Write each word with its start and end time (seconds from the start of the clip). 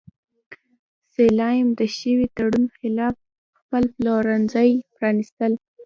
سلایم 1.13 1.67
د 1.79 1.81
شوي 1.97 2.27
تړون 2.35 2.65
خلاف 2.77 3.15
خپل 3.59 3.83
پلورنځي 3.95 4.71
پرانیستل. 4.95 5.51